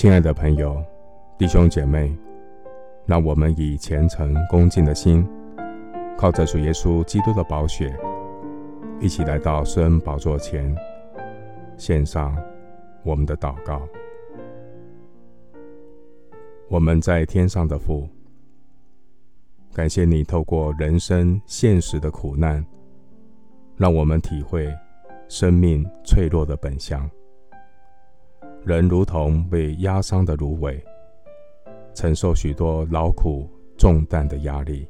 [0.00, 0.82] 亲爱的朋友、
[1.36, 2.10] 弟兄姐妹，
[3.04, 5.28] 让我们以虔诚恭敬的心，
[6.16, 7.94] 靠着主耶稣基督的宝血，
[8.98, 10.74] 一起来到施恩宝座前，
[11.76, 12.34] 献上
[13.02, 13.86] 我们的祷告。
[16.70, 18.08] 我们在天上的父，
[19.74, 22.64] 感谢你透过人生现实的苦难，
[23.76, 24.74] 让我们体会
[25.28, 27.06] 生命脆弱的本相。
[28.64, 30.78] 人如同被压伤的芦苇，
[31.94, 34.86] 承受许多劳苦重担的压力。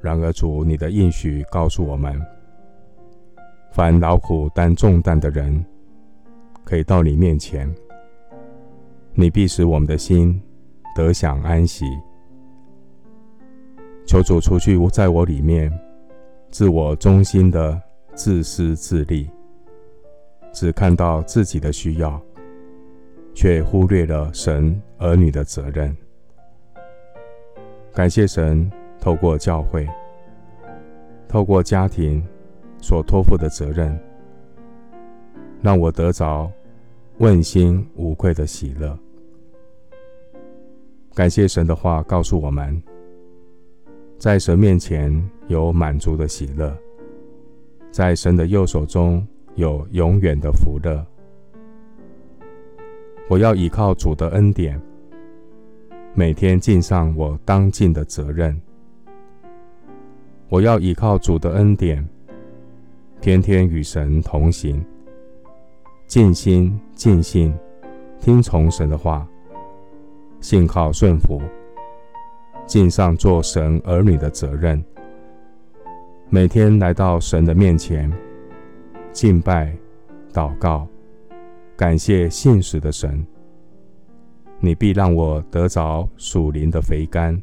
[0.00, 2.20] 然而，主你的应许告诉我们：
[3.72, 5.64] 凡劳苦担重担的人，
[6.62, 7.68] 可以到你面前，
[9.14, 10.40] 你必使我们的心
[10.94, 11.84] 得享安息。
[14.06, 15.72] 求主除去在我里面
[16.50, 17.80] 自我中心的
[18.14, 19.28] 自私自利。
[20.64, 22.18] 只看到自己的需要，
[23.34, 25.94] 却忽略了神儿女的责任。
[27.92, 29.86] 感谢神透过教会、
[31.28, 32.26] 透过家庭
[32.80, 33.94] 所托付的责任，
[35.60, 36.50] 让我得着
[37.18, 38.98] 问心无愧的喜乐。
[41.12, 42.82] 感谢神的话告诉我们，
[44.18, 45.12] 在神面前
[45.46, 46.74] 有满足的喜乐，
[47.90, 49.22] 在神的右手中。
[49.56, 51.04] 有永远的福乐。
[53.28, 54.80] 我要依靠主的恩典，
[56.12, 58.60] 每天尽上我当尽的责任。
[60.48, 62.06] 我要依靠主的恩典，
[63.20, 64.84] 天天与神同行，
[66.06, 67.56] 尽心尽性
[68.20, 69.26] 听从神的话，
[70.40, 71.40] 信靠顺服，
[72.66, 74.84] 尽上做神儿女的责任。
[76.28, 78.12] 每天来到神的面前。
[79.14, 79.72] 敬拜、
[80.32, 80.88] 祷告、
[81.76, 83.24] 感谢信实的神，
[84.58, 87.40] 你必让我得着属灵的肥甘，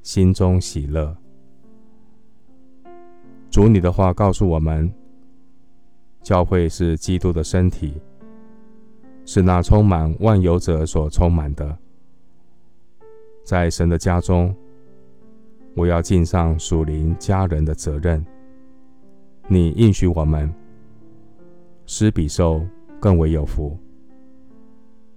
[0.00, 1.14] 心中喜乐。
[3.50, 4.88] 主你的话告诉我们，
[6.22, 8.00] 教会是基督的身体，
[9.24, 11.76] 是那充满万有者所充满的。
[13.42, 14.54] 在神的家中，
[15.74, 18.24] 我要尽上属灵家人的责任。
[19.48, 20.48] 你应许我们。
[21.92, 22.64] 施比受
[23.00, 23.76] 更为有福。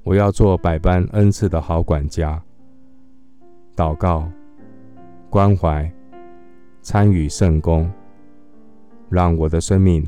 [0.01, 2.41] 我要做百般恩赐的好管家，
[3.75, 4.27] 祷告、
[5.29, 5.87] 关怀、
[6.81, 7.87] 参与圣工，
[9.07, 10.03] 让我的生命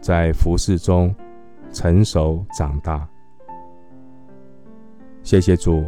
[0.00, 1.12] 在服侍中
[1.72, 3.04] 成熟长大。
[5.24, 5.84] 谢谢主，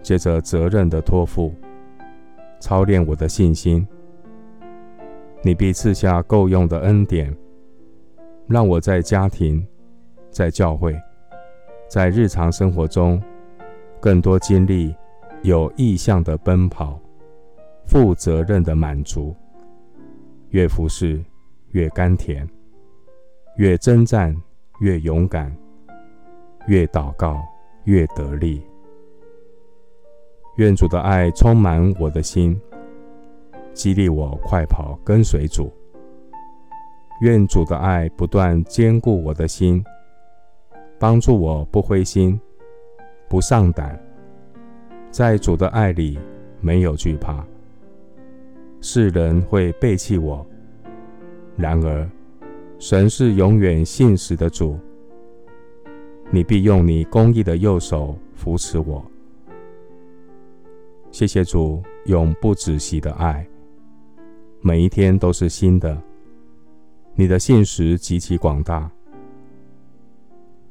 [0.00, 1.54] 借着责任的托付，
[2.58, 3.86] 操练我的信心，
[5.44, 7.36] 你必赐下够用的恩典。
[8.50, 9.64] 让我在家庭、
[10.28, 11.00] 在教会、
[11.88, 13.22] 在日常生活中，
[14.00, 14.92] 更多经历
[15.42, 16.98] 有意向的奔跑，
[17.86, 19.32] 负责任的满足。
[20.48, 21.24] 越服侍
[21.68, 22.44] 越甘甜，
[23.54, 24.36] 越征战
[24.80, 25.56] 越勇敢，
[26.66, 27.40] 越祷告
[27.84, 28.60] 越得力。
[30.56, 32.60] 愿主的爱充满我的心，
[33.72, 35.72] 激励我快跑跟随主。
[37.20, 39.84] 愿主的爱不断坚固我的心，
[40.98, 42.40] 帮助我不灰心、
[43.28, 43.98] 不丧胆，
[45.10, 46.18] 在主的爱里
[46.60, 47.44] 没有惧怕。
[48.80, 50.46] 世人会背弃我，
[51.56, 52.10] 然而
[52.78, 54.78] 神是永远信实的主。
[56.30, 59.04] 你必用你公义的右手扶持我。
[61.10, 63.46] 谢谢主永不止息的爱，
[64.62, 66.00] 每一天都是新的。
[67.20, 68.90] 你的信实极其广大，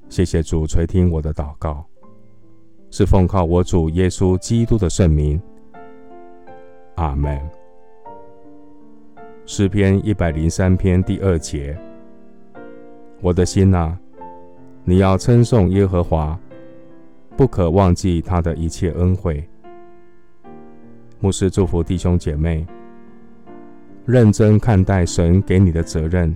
[0.10, 1.86] 谢谢主垂听我的祷告，
[2.90, 5.40] 是奉靠我主耶稣基督的圣名。
[6.96, 7.40] 阿门。
[9.46, 11.78] 诗篇一百零三篇第二节：
[13.22, 13.96] 我的心哪，
[14.84, 16.36] 你要称颂耶和华，
[17.38, 19.48] 不可忘记他的一切恩惠。
[21.20, 22.66] 牧师祝福弟兄姐妹。
[24.10, 26.36] 认真看待神给你的责任，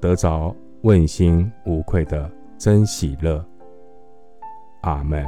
[0.00, 3.44] 得着问心无愧的真喜乐。
[4.82, 5.26] 阿门。